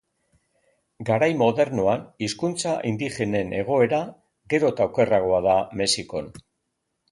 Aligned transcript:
Garai 1.09 1.27
modernoan, 1.41 2.07
hizkuntza 2.29 2.73
indigenen 2.93 3.53
egoera 3.59 4.01
gero 4.55 4.75
eta 4.75 4.91
okerragoa 4.93 5.45
da 5.51 5.57
Mexikon. 5.85 6.35